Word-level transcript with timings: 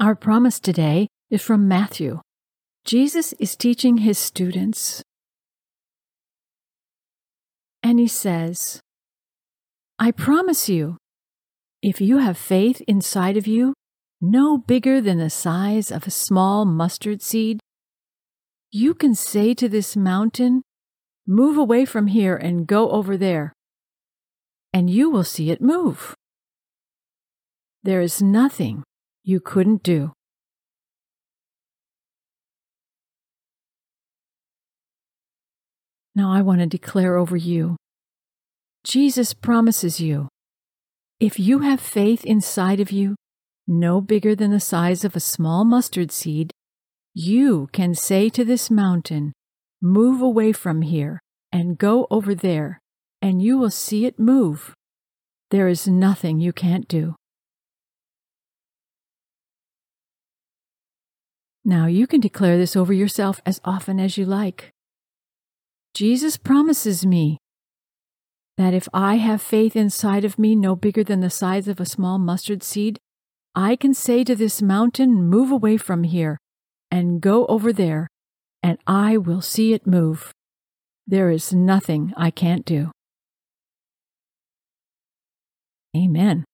Our 0.00 0.14
promise 0.14 0.58
today 0.58 1.08
is 1.28 1.42
from 1.42 1.68
Matthew. 1.68 2.22
Jesus 2.86 3.34
is 3.34 3.54
teaching 3.54 3.98
his 3.98 4.18
students. 4.18 5.02
And 7.82 7.98
he 7.98 8.08
says, 8.08 8.80
I 9.98 10.10
promise 10.10 10.70
you, 10.70 10.96
if 11.82 12.00
you 12.00 12.16
have 12.16 12.38
faith 12.38 12.80
inside 12.88 13.36
of 13.36 13.46
you, 13.46 13.74
no 14.22 14.56
bigger 14.56 15.02
than 15.02 15.18
the 15.18 15.28
size 15.28 15.92
of 15.92 16.06
a 16.06 16.10
small 16.10 16.64
mustard 16.64 17.20
seed, 17.20 17.60
you 18.72 18.94
can 18.94 19.14
say 19.14 19.52
to 19.52 19.68
this 19.68 19.96
mountain, 19.96 20.62
Move 21.26 21.58
away 21.58 21.84
from 21.84 22.06
here 22.06 22.36
and 22.36 22.66
go 22.66 22.88
over 22.88 23.18
there, 23.18 23.52
and 24.72 24.88
you 24.88 25.10
will 25.10 25.24
see 25.24 25.50
it 25.50 25.60
move. 25.60 26.14
There 27.82 28.00
is 28.00 28.22
nothing 28.22 28.82
you 29.22 29.40
couldn't 29.40 29.82
do. 29.82 30.12
Now 36.14 36.32
I 36.32 36.42
want 36.42 36.60
to 36.60 36.66
declare 36.66 37.16
over 37.16 37.36
you 37.36 37.76
Jesus 38.84 39.34
promises 39.34 40.00
you 40.00 40.28
if 41.20 41.38
you 41.38 41.58
have 41.58 41.82
faith 41.82 42.24
inside 42.24 42.80
of 42.80 42.90
you, 42.90 43.14
no 43.66 44.00
bigger 44.00 44.34
than 44.34 44.52
the 44.52 44.58
size 44.58 45.04
of 45.04 45.14
a 45.14 45.20
small 45.20 45.66
mustard 45.66 46.10
seed, 46.10 46.50
you 47.12 47.68
can 47.72 47.94
say 47.94 48.30
to 48.30 48.42
this 48.42 48.70
mountain, 48.70 49.34
Move 49.82 50.22
away 50.22 50.52
from 50.52 50.80
here 50.80 51.20
and 51.52 51.76
go 51.76 52.06
over 52.10 52.34
there, 52.34 52.78
and 53.20 53.42
you 53.42 53.58
will 53.58 53.70
see 53.70 54.06
it 54.06 54.18
move. 54.18 54.72
There 55.50 55.68
is 55.68 55.86
nothing 55.86 56.40
you 56.40 56.54
can't 56.54 56.88
do. 56.88 57.16
Now 61.70 61.86
you 61.86 62.08
can 62.08 62.18
declare 62.18 62.58
this 62.58 62.74
over 62.74 62.92
yourself 62.92 63.40
as 63.46 63.60
often 63.64 64.00
as 64.00 64.18
you 64.18 64.24
like. 64.24 64.72
Jesus 65.94 66.36
promises 66.36 67.06
me 67.06 67.38
that 68.58 68.74
if 68.74 68.88
I 68.92 69.18
have 69.18 69.40
faith 69.40 69.76
inside 69.76 70.24
of 70.24 70.36
me 70.36 70.56
no 70.56 70.74
bigger 70.74 71.04
than 71.04 71.20
the 71.20 71.30
size 71.30 71.68
of 71.68 71.78
a 71.78 71.86
small 71.86 72.18
mustard 72.18 72.64
seed, 72.64 72.98
I 73.54 73.76
can 73.76 73.94
say 73.94 74.24
to 74.24 74.34
this 74.34 74.60
mountain, 74.60 75.22
Move 75.22 75.52
away 75.52 75.76
from 75.76 76.02
here 76.02 76.38
and 76.90 77.20
go 77.20 77.46
over 77.46 77.72
there, 77.72 78.08
and 78.64 78.78
I 78.88 79.16
will 79.16 79.40
see 79.40 79.72
it 79.72 79.86
move. 79.86 80.32
There 81.06 81.30
is 81.30 81.54
nothing 81.54 82.12
I 82.16 82.32
can't 82.32 82.64
do. 82.64 82.90
Amen. 85.96 86.44